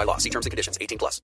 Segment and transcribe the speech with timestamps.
[0.00, 0.16] by law.
[0.16, 0.78] See terms and conditions.
[0.80, 1.20] 18 plus.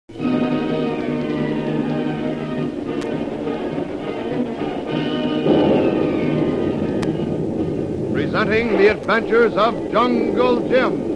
[8.12, 11.14] Presenting the adventures of Jungle Jim.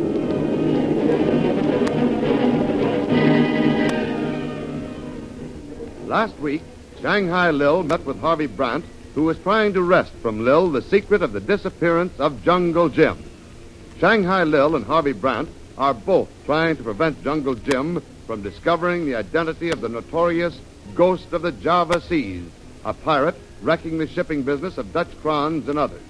[6.09, 6.63] Last week,
[7.03, 11.23] Shanghai Lil met with Harvey Brandt, who was trying to wrest from Lil the secret
[11.23, 13.23] of the disappearance of Jungle Jim.
[13.99, 15.49] Shanghai Lil and Harvey Brandt
[15.81, 20.61] are both trying to prevent Jungle Jim from discovering the identity of the notorious
[20.95, 22.45] Ghost of the Java Seas,
[22.85, 26.03] a pirate wrecking the shipping business of Dutch Kranz and others.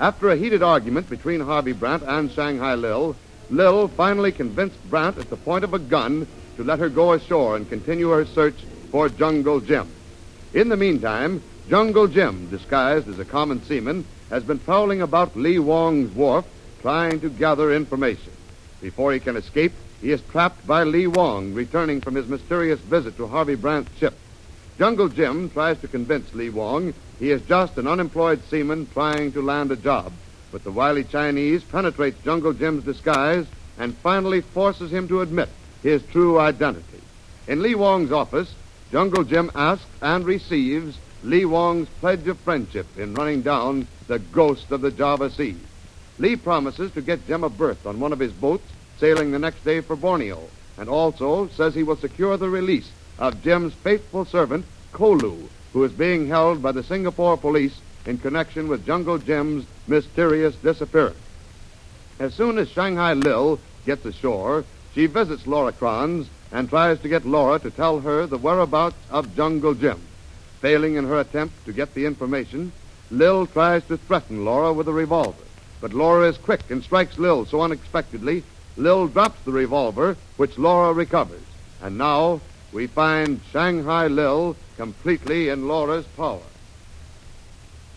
[0.00, 3.14] After a heated argument between Harvey Brandt and Shanghai Lil,
[3.50, 6.26] Lil finally convinced Brandt at the point of a gun
[6.56, 8.56] to let her go ashore and continue her search
[8.90, 9.88] for Jungle Jim.
[10.54, 15.60] In the meantime, Jungle Jim, disguised as a common seaman, has been prowling about Lee
[15.60, 16.44] Wong's wharf
[16.80, 18.33] trying to gather information.
[18.80, 23.16] Before he can escape, he is trapped by Lee Wong, returning from his mysterious visit
[23.16, 24.14] to Harvey Brandt's ship.
[24.78, 29.42] Jungle Jim tries to convince Lee Wong he is just an unemployed seaman trying to
[29.42, 30.12] land a job.
[30.50, 33.46] But the wily Chinese penetrates Jungle Jim's disguise
[33.78, 35.48] and finally forces him to admit
[35.82, 37.00] his true identity.
[37.46, 38.52] In Lee Wong's office,
[38.90, 44.70] Jungle Jim asks and receives Lee Wong's pledge of friendship in running down the ghost
[44.70, 45.56] of the Java Sea.
[46.18, 49.64] Lee promises to get Jim a berth on one of his boats sailing the next
[49.64, 54.64] day for Borneo, and also says he will secure the release of Jim's faithful servant,
[54.92, 60.54] Kolu, who is being held by the Singapore police in connection with Jungle Jim's mysterious
[60.56, 61.18] disappearance.
[62.18, 67.26] As soon as Shanghai Lil gets ashore, she visits Laura Kranz and tries to get
[67.26, 70.00] Laura to tell her the whereabouts of Jungle Jim.
[70.60, 72.72] Failing in her attempt to get the information,
[73.10, 75.42] Lil tries to threaten Laura with a revolver.
[75.80, 78.44] But Laura is quick and strikes Lil so unexpectedly,
[78.76, 81.42] Lil drops the revolver, which Laura recovers.
[81.80, 82.40] And now
[82.72, 86.42] we find Shanghai Lil completely in Laura's power.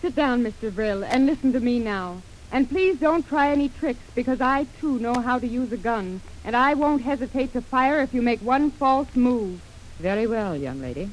[0.00, 0.72] Sit down, Mr.
[0.72, 2.22] Brill, and listen to me now.
[2.52, 6.20] And please don't try any tricks, because I, too, know how to use a gun,
[6.44, 9.60] and I won't hesitate to fire if you make one false move.
[9.98, 11.10] Very well, young lady.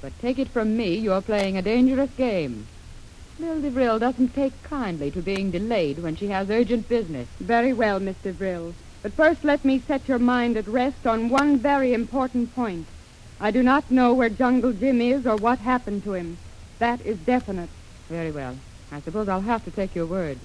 [0.00, 2.68] But take it from me, you're playing a dangerous game.
[3.38, 7.28] Lil DeVrille doesn't take kindly to being delayed when she has urgent business.
[7.40, 8.36] Very well, Mr.
[8.36, 8.74] Brill.
[9.02, 12.86] But first let me set your mind at rest on one very important point.
[13.40, 16.38] I do not know where Jungle Jim is or what happened to him.
[16.78, 17.70] That is definite.
[18.08, 18.56] Very well.
[18.92, 20.38] I suppose I'll have to take your word.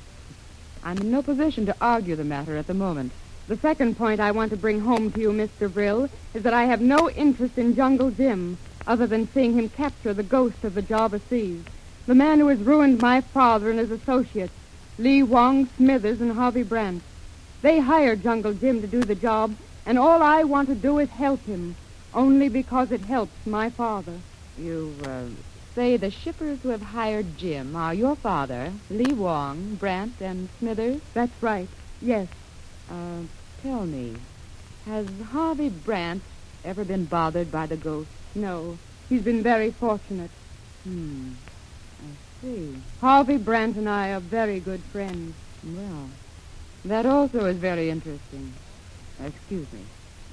[0.84, 3.12] I'm in no position to argue the matter at the moment.
[3.48, 5.72] The second point I want to bring home to you, Mr.
[5.72, 8.58] Brill, is that I have no interest in Jungle Jim,
[8.88, 11.64] other than seeing him capture the ghost of the Java Seas.
[12.08, 14.54] The man who has ruined my father and his associates,
[14.98, 17.04] Lee Wong, Smithers, and Harvey Brandt.
[17.62, 21.10] They hired Jungle Jim to do the job, and all I want to do is
[21.10, 21.76] help him,
[22.14, 24.20] only because it helps my father.
[24.58, 25.26] You, uh,
[25.76, 31.02] say the shippers who have hired Jim are your father, Lee Wong, Brandt, and Smithers?
[31.14, 31.68] That's right.
[32.02, 32.28] Yes.
[32.90, 33.22] Uh,
[33.62, 34.16] tell me,
[34.86, 36.24] has Harvey Brandt
[36.64, 38.10] ever been bothered by the ghost?
[38.36, 38.78] No.
[39.10, 40.32] He's been very fortunate.
[40.84, 41.32] Hmm.
[42.02, 42.76] I see.
[43.02, 45.34] Harvey Brandt and I are very good friends.
[45.64, 46.10] Well,
[46.86, 48.54] that also is very interesting.
[49.24, 49.82] Excuse me.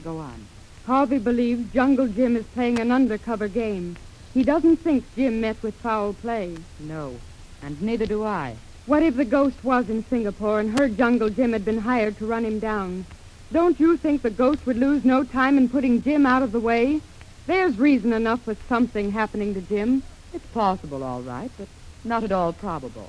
[0.03, 0.47] Go on.
[0.87, 3.97] Harvey believes Jungle Jim is playing an undercover game.
[4.35, 6.57] He doesn't think Jim met with foul play.
[6.81, 7.15] No.
[7.63, 8.57] And neither do I.
[8.87, 12.27] What if the ghost was in Singapore and heard Jungle Jim had been hired to
[12.27, 13.07] run him down?
[13.51, 16.61] Don't you think the ghost would lose no time in putting Jim out of the
[16.61, 17.01] way?
[17.47, 20.03] There's reason enough for something happening to Jim.
[20.35, 21.69] It's possible, all right, but
[22.05, 23.09] not at all probable.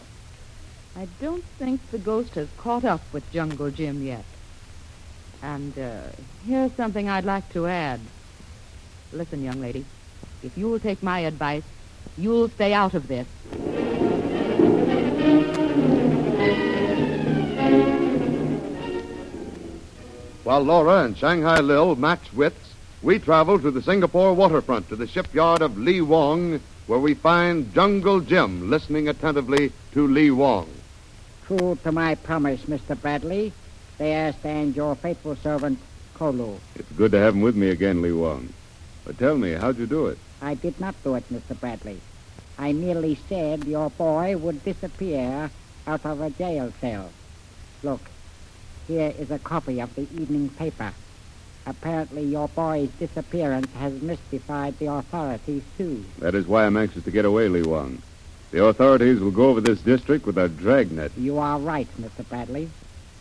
[0.97, 4.24] I don't think the ghost has caught up with Jungle Jim yet.
[5.44, 6.03] And uh,
[6.47, 8.00] here's something I'd like to add.
[9.12, 9.86] Listen, young lady,
[10.42, 11.63] if you'll take my advice,
[12.18, 13.27] you'll stay out of this.
[20.45, 25.07] While Laura and Shanghai Lil match wits, we travel to the Singapore waterfront to the
[25.07, 30.69] shipyard of Lee Wong, where we find Jungle Jim listening attentively to Lee Wong.
[31.47, 33.00] True to my promise, Mr.
[33.00, 33.53] Bradley,
[34.00, 35.77] there stands your faithful servant,
[36.15, 36.57] Kolu.
[36.75, 38.51] It's good to have him with me again, Lee Wong.
[39.03, 40.18] But tell me, how'd you do it?
[40.42, 41.59] I did not do it, Mr.
[41.59, 42.01] Bradley.
[42.57, 45.51] I merely said your boy would disappear
[45.86, 47.12] out of a jail cell.
[47.83, 48.01] Look,
[48.88, 50.94] here is a copy of the evening paper.
[51.68, 56.03] Apparently, your boy's disappearance has mystified the authorities, too.
[56.19, 58.01] That is why I'm anxious to get away, Lee Wong.
[58.56, 61.12] The authorities will go over this district with a dragnet.
[61.18, 62.25] You are right, Mr.
[62.30, 62.69] Bradley.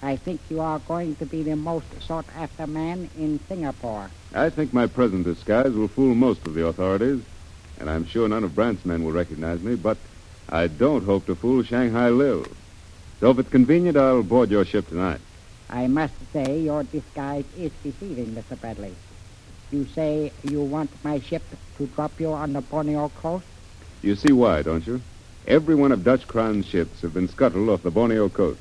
[0.00, 4.12] I think you are going to be the most sought after man in Singapore.
[4.32, 7.20] I think my present disguise will fool most of the authorities,
[7.80, 9.98] and I'm sure none of Brandt's men will recognize me, but
[10.50, 12.46] I don't hope to fool Shanghai Lil.
[13.18, 15.20] So if it's convenient, I'll board your ship tonight.
[15.68, 18.60] I must say your disguise is deceiving, Mr.
[18.60, 18.94] Bradley.
[19.72, 21.42] You say you want my ship
[21.78, 23.46] to drop you on the Borneo coast?
[24.00, 25.02] You see why, don't you?
[25.46, 28.60] Every one of Dutch Kranz's ships have been scuttled off the Borneo coast.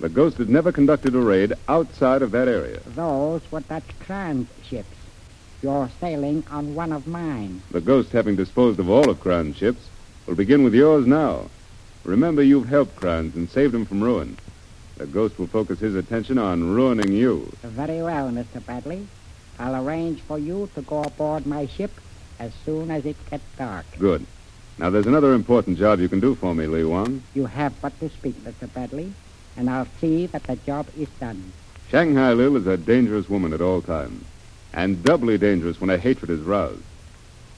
[0.00, 2.80] The Ghost had never conducted a raid outside of that area.
[2.86, 4.96] Those were Dutch Kranz's ships.
[5.62, 7.60] You're sailing on one of mine.
[7.70, 9.88] The Ghost, having disposed of all of Kranz's ships,
[10.26, 11.50] will begin with yours now.
[12.04, 14.38] Remember, you've helped Kranz and saved him from ruin.
[14.96, 17.52] The Ghost will focus his attention on ruining you.
[17.62, 18.64] Very well, Mr.
[18.64, 19.06] Bradley.
[19.58, 21.90] I'll arrange for you to go aboard my ship
[22.38, 23.84] as soon as it gets dark.
[23.98, 24.26] Good.
[24.78, 27.22] Now, there's another important job you can do for me, Lee Wong.
[27.34, 28.70] You have but to speak, Mr.
[28.70, 29.12] Bradley,
[29.56, 31.52] and I'll see that the job is done.
[31.90, 34.22] Shanghai Lil is a dangerous woman at all times,
[34.74, 36.82] and doubly dangerous when a hatred is roused.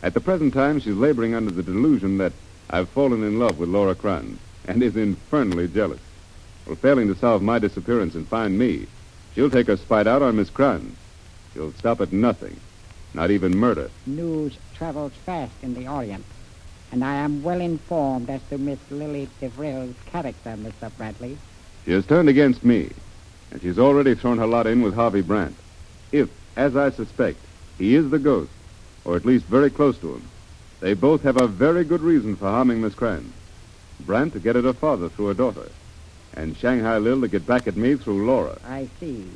[0.01, 2.33] At the present time, she's laboring under the delusion that
[2.71, 6.01] I've fallen in love with Laura Kranz and is infernally jealous.
[6.67, 8.87] Well, failing to solve my disappearance and find me,
[9.35, 10.95] she'll take her spite out on Miss Kranz.
[11.53, 12.61] She'll stop at nothing,
[13.13, 13.91] not even murder.
[14.07, 16.25] News travels fast in the Orient,
[16.91, 20.91] and I am well informed as to Miss Lily DeVrille's character, Mr.
[20.97, 21.37] Bradley.
[21.85, 22.91] She has turned against me,
[23.51, 25.57] and she's already thrown her lot in with Harvey Brandt.
[26.13, 27.39] If, as I suspect,
[27.77, 28.51] he is the ghost,
[29.05, 30.23] or at least very close to him,
[30.81, 33.33] they both have a very good reason for harming Miss Kranz.
[34.01, 35.69] Brandt to get at her father through her daughter,
[36.35, 38.59] and Shanghai Lil to get back at me through Laura.
[38.65, 39.29] I see.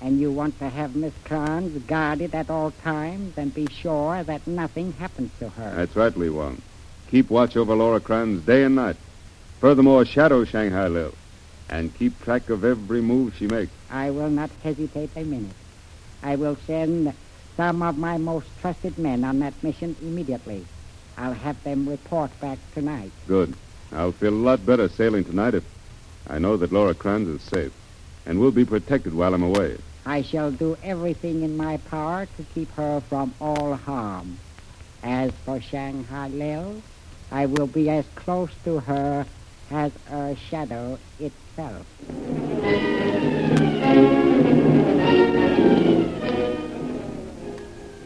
[0.00, 4.46] And you want to have Miss Kranz guarded at all times and be sure that
[4.46, 5.74] nothing happens to her.
[5.74, 6.60] That's right, Lee Wong.
[7.14, 8.96] Keep watch over Laura Kranz day and night.
[9.60, 11.14] Furthermore, shadow Shanghai Lil,
[11.70, 13.70] and keep track of every move she makes.
[13.88, 15.54] I will not hesitate a minute.
[16.24, 17.14] I will send
[17.56, 20.66] some of my most trusted men on that mission immediately.
[21.16, 23.12] I'll have them report back tonight.
[23.28, 23.54] Good.
[23.92, 25.64] I'll feel a lot better sailing tonight if
[26.26, 27.72] I know that Laura Kranz is safe
[28.26, 29.78] and will be protected while I'm away.
[30.04, 34.36] I shall do everything in my power to keep her from all harm.
[35.04, 36.82] As for Shanghai Lil,
[37.34, 39.26] I will be as close to her
[39.68, 41.84] as a shadow itself.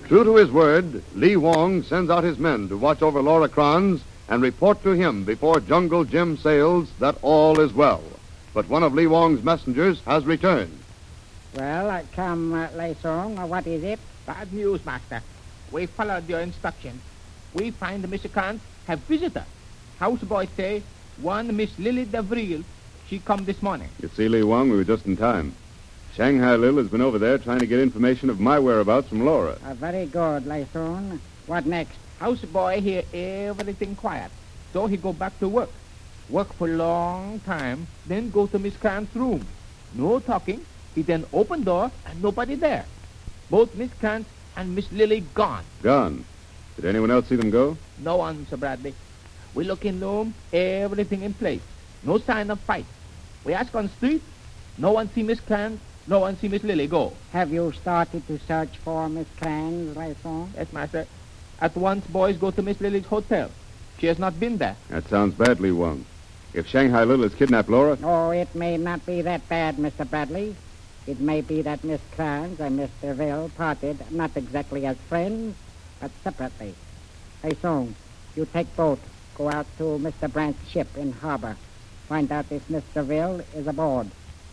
[0.09, 4.01] True to his word, Lee Wong sends out his men to watch over Laura Kranz
[4.31, 8.03] and report to him before Jungle Jim sails that all is well.
[8.55, 10.79] But one of Lee Wong's messengers has returned.
[11.55, 14.01] Well, uh, come, uh, Lei Song, uh, what is it?
[14.25, 15.21] Bad news, Master.
[15.71, 17.03] We followed your instructions.
[17.53, 18.33] We find Mr.
[18.33, 19.45] Kranz have visitor.
[20.01, 20.83] Houseboy say
[21.19, 22.65] one Miss Lily DeVrille.
[23.09, 23.89] She come this morning.
[24.01, 25.55] You see, Lee Wong, we were just in time.
[26.15, 29.57] Shanghai Lil has been over there trying to get information of my whereabouts from Laura.
[29.65, 31.21] Uh, very good, Lei Song.
[31.47, 31.99] What next?
[32.21, 34.31] Houseboy hear everything quiet.
[34.73, 35.71] So he go back to work.
[36.31, 39.47] Work for long time, then go to Miss Kranz's room.
[39.95, 40.65] No talking.
[40.95, 42.85] He then open door and nobody there.
[43.51, 44.27] Both Miss Kranz
[44.57, 45.65] and Miss Lily gone.
[45.83, 46.25] Gone.
[46.79, 47.77] Did anyone else see them go?
[47.99, 48.57] No one, Mr.
[48.57, 48.95] Bradley.
[49.53, 51.61] We look in room, everything in place.
[52.05, 52.87] No sign of fight.
[53.45, 54.23] We ask on street,
[54.77, 57.15] no one see Miss Kranz, no one see Miss Lily go.
[57.33, 60.15] Have you started to search for Miss Kranz, Lei
[60.57, 61.05] Yes, Master.
[61.61, 63.51] At once, boys go to Miss Lily's hotel.
[63.99, 64.77] She has not been there.
[64.89, 66.07] That sounds badly Lee Wong.
[66.55, 70.09] If Shanghai Lil has kidnapped Laura, Oh, it may not be that bad, Mr.
[70.09, 70.55] Bradley.
[71.09, 75.57] It may be that Miss Kranz and Miss DeVrille parted not exactly as friends,
[76.01, 76.75] but separately.
[77.43, 77.95] Hey, Song,
[78.37, 79.01] you take boat.
[79.37, 80.33] Go out to Mr.
[80.33, 81.57] Brandt's ship in harbor.
[82.09, 84.09] Find out if Miss DeVrille is aboard.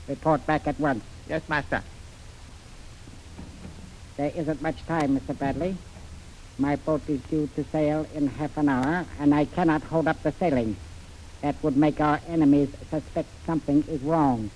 [0.07, 1.03] Report back at once.
[1.27, 1.81] Yes, Master.
[4.17, 5.37] There isn't much time, Mr.
[5.37, 5.75] Bradley.
[6.57, 10.21] My boat is due to sail in half an hour, and I cannot hold up
[10.23, 10.77] the sailing.
[11.41, 14.51] That would make our enemies suspect something is wrong.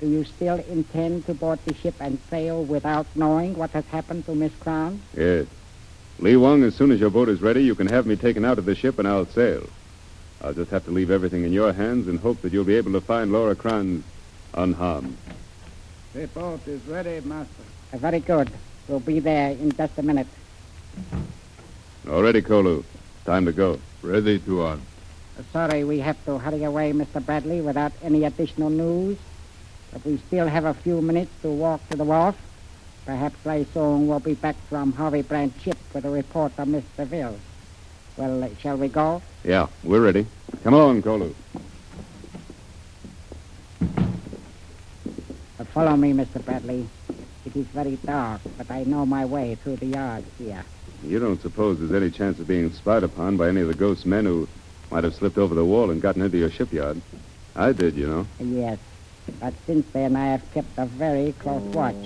[0.00, 4.26] Do you still intend to board the ship and sail without knowing what has happened
[4.26, 5.00] to Miss Kranz?
[5.16, 5.46] Yes.
[6.20, 8.58] Lee Wong, as soon as your boat is ready, you can have me taken out
[8.58, 9.68] of the ship and I'll sail.
[10.42, 12.92] I'll just have to leave everything in your hands and hope that you'll be able
[12.92, 14.04] to find Laura Kranz
[14.54, 15.16] unharmed.
[16.14, 17.52] The boat is ready, Master.
[17.92, 18.50] Uh, very good.
[18.88, 20.26] We'll be there in just a minute.
[22.10, 22.82] All ready, Kolu.
[23.24, 23.78] Time to go.
[24.02, 24.82] Ready to on.
[25.38, 27.24] Uh, sorry we have to hurry away, Mr.
[27.24, 29.18] Bradley, without any additional news.
[29.92, 32.36] But we still have a few minutes to walk to the wharf.
[33.08, 37.06] Perhaps Lai Song will be back from Harvey Brandt's ship with a report of Mr.
[37.06, 37.38] Ville.
[38.18, 39.22] Well, uh, shall we go?
[39.42, 40.26] Yeah, we're ready.
[40.62, 41.34] Come along, Kolu.
[45.58, 46.44] Uh, follow me, Mr.
[46.44, 46.86] Bradley.
[47.46, 50.62] It is very dark, but I know my way through the yard here.
[51.02, 54.04] You don't suppose there's any chance of being spied upon by any of the ghost
[54.04, 54.46] men who
[54.90, 57.00] might have slipped over the wall and gotten into your shipyard?
[57.56, 58.26] I did, you know.
[58.38, 58.78] Yes,
[59.40, 61.96] but since then I have kept a very close watch.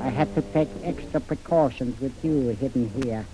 [0.00, 3.24] I had to take extra precautions with you hidden here.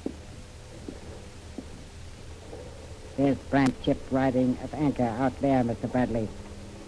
[3.17, 5.91] There's Brandt's ship riding at anchor out there, Mr.
[5.91, 6.29] Bradley.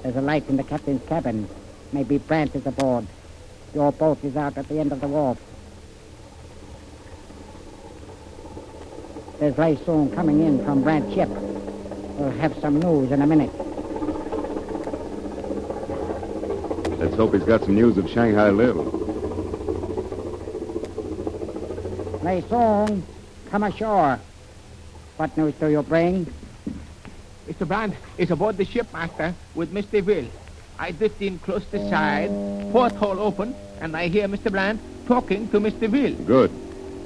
[0.02, 1.48] There's a light in the captain's cabin.
[1.92, 3.06] Maybe Brandt is aboard.
[3.74, 5.38] Your boat is out at the end of the wharf.
[9.38, 11.28] There's Lai Soon coming in from Brandt's ship.
[11.28, 13.50] We'll have some news in a minute.
[16.98, 19.01] Let's hope he's got some news of Shanghai Lil.
[22.22, 23.02] Lai Soon,
[23.50, 24.20] come ashore.
[25.16, 26.32] What news do you bring?
[27.48, 27.66] Mr.
[27.66, 30.04] Brandt is aboard the ship, Master, with Mr.
[30.04, 30.26] Will.
[30.78, 32.30] I drift in close to side,
[32.70, 34.52] porthole open, and I hear Mr.
[34.52, 35.90] Brandt talking to Mr.
[35.90, 36.14] Will.
[36.24, 36.50] Good.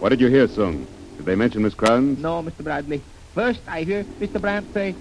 [0.01, 0.87] What did you hear, Sung?
[1.17, 2.19] Did they mention Miss Kranz?
[2.19, 2.63] No, Mr.
[2.63, 3.01] Bradley.
[3.35, 4.39] First, I hear Mr.
[4.39, 4.95] Brandt say,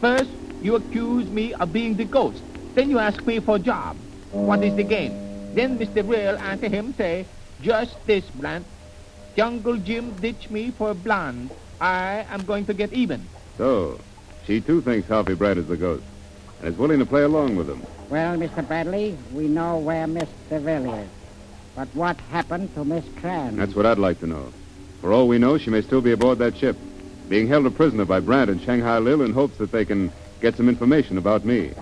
[0.00, 0.30] First,
[0.62, 2.42] you accuse me of being the ghost.
[2.74, 3.96] Then you ask me for a job.
[4.32, 5.12] What is the game?
[5.54, 6.02] Then Mr.
[6.02, 7.26] Will answer him say,
[7.60, 8.64] Just this, Brandt.
[9.38, 11.52] Jungle Jim ditched me for a blonde.
[11.80, 13.24] I am going to get even.
[13.56, 14.00] So,
[14.44, 16.02] she too thinks Harvey Brandt is the ghost
[16.58, 17.80] and is willing to play along with him.
[18.10, 18.66] Well, Mr.
[18.66, 21.08] Bradley, we know where Miss DeVrille is.
[21.76, 23.56] But what happened to Miss Kranz?
[23.58, 24.52] That's what I'd like to know.
[25.00, 26.76] For all we know, she may still be aboard that ship,
[27.28, 30.56] being held a prisoner by Brandt and Shanghai Lil in hopes that they can get
[30.56, 31.74] some information about me.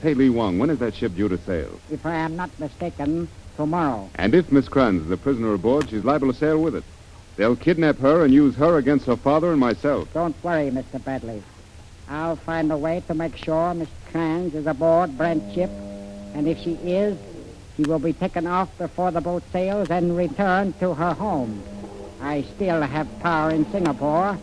[0.00, 1.78] Hey, Lee Wong, when is that ship due to sail?
[1.90, 4.08] If I am not mistaken, tomorrow.
[4.14, 6.84] And if Miss Kranz is a prisoner aboard, she's liable to sail with it.
[7.36, 10.12] They'll kidnap her and use her against her father and myself.
[10.14, 11.02] Don't worry, Mr.
[11.02, 11.42] Bradley.
[12.08, 15.70] I'll find a way to make sure Miss Kranz is aboard Brandt's ship.
[16.34, 17.18] And if she is,
[17.76, 21.62] she will be taken off before the boat sails and returned to her home.
[22.22, 24.38] I still have power in Singapore,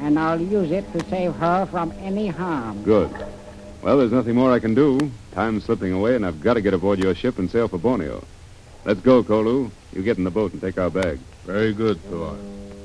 [0.00, 2.82] and I'll use it to save her from any harm.
[2.82, 3.10] Good.
[3.82, 5.10] Well, there's nothing more I can do.
[5.32, 8.24] Time's slipping away, and I've got to get aboard your ship and sail for Borneo.
[8.88, 9.70] Let's go, Kolu.
[9.92, 11.18] You get in the boat and take our bag.
[11.44, 12.38] Very good, Tuan.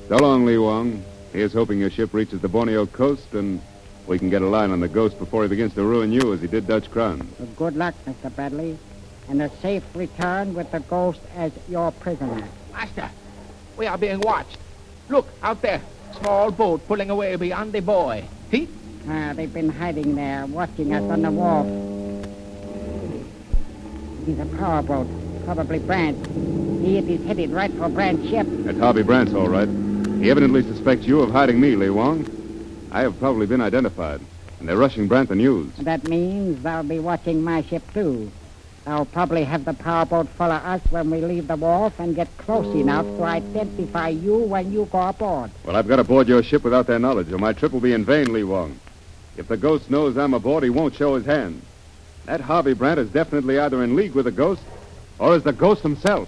[0.10, 1.02] So long, Lee Wong.
[1.32, 3.62] Here's hoping your ship reaches the Borneo coast and
[4.06, 6.42] we can get a line on the ghost before he begins to ruin you as
[6.42, 7.24] he did Dutch Kranz.
[7.40, 8.36] Well, good luck, Mr.
[8.36, 8.78] Bradley,
[9.30, 12.50] and a safe return with the ghost as your prisoner.
[12.74, 13.10] Master,
[13.78, 14.58] we are being watched.
[15.08, 15.82] Look, out there.
[16.20, 18.26] Small boat pulling away beyond the buoy.
[18.52, 18.68] See?
[19.08, 21.66] Ah, they've been hiding there, watching us on the wharf.
[24.26, 25.08] He's a powerboat,
[25.46, 26.26] probably Brandt.
[26.84, 28.48] He is headed right for Brandt's ship.
[28.50, 29.68] That's Harvey Brandt's all right.
[30.22, 32.26] He evidently suspects you of hiding me, Lee Wong.
[32.92, 34.22] I have probably been identified,
[34.60, 35.72] and they're rushing Brandt the news.
[35.78, 38.32] That means they'll be watching my ship, too.
[38.86, 42.76] They'll probably have the powerboat follow us when we leave the wharf and get close
[42.76, 45.52] enough to identify you when you go aboard.
[45.66, 47.94] Well, I've got to board your ship without their knowledge, or my trip will be
[47.94, 48.78] in vain, Lee Wong.
[49.38, 51.62] If the ghost knows I'm aboard, he won't show his hand.
[52.26, 54.62] That Harvey Brandt is definitely either in league with the ghost
[55.24, 56.28] or is the ghost himself.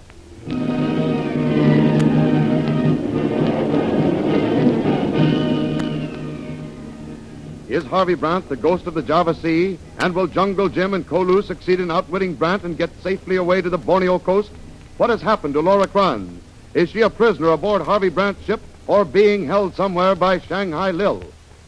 [7.68, 9.78] Is Harvey Brandt the ghost of the Java Sea?
[10.00, 13.70] And will Jungle Jim and Kolu succeed in outwitting Brandt and get safely away to
[13.70, 14.50] the Borneo coast?
[14.96, 16.42] What has happened to Laura Kranz?
[16.74, 21.22] Is she a prisoner aboard Harvey Brandt's ship or being held somewhere by Shanghai Lil?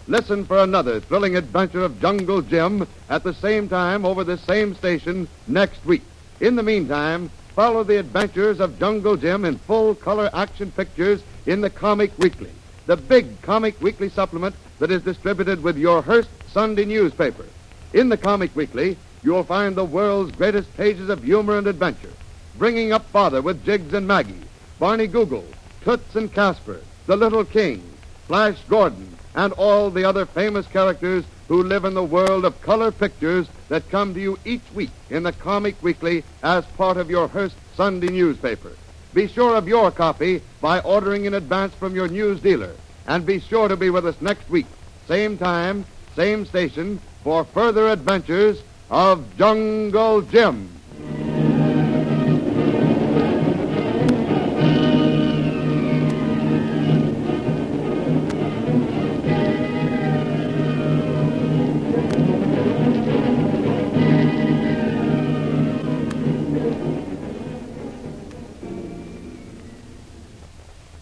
[0.08, 4.74] Listen for another thrilling adventure of Jungle Jim at the same time over this same
[4.76, 6.04] station next week.
[6.40, 11.62] In the meantime, follow the adventures of Jungle Jim in full color action pictures in
[11.62, 12.52] the Comic Weekly,
[12.86, 17.46] the big Comic Weekly supplement that is distributed with your Hearst Sunday newspaper.
[17.94, 22.14] In the Comic Weekly, you'll find the world's greatest pages of humor and adventure,
[22.60, 24.44] bringing up father with Jiggs and Maggie,
[24.78, 25.46] Barney Google,
[25.84, 27.82] Toots and Casper, the Little King,
[28.28, 32.92] Flash Gordon, and all the other famous characters who live in the world of color
[32.92, 37.28] pictures that come to you each week in the Comic Weekly as part of your
[37.28, 38.72] Hearst Sunday newspaper.
[39.14, 42.76] Be sure of your copy by ordering in advance from your news dealer.
[43.08, 44.66] And be sure to be with us next week,
[45.08, 45.86] same time,
[46.16, 50.77] same station, for further adventures of Jungle Jim.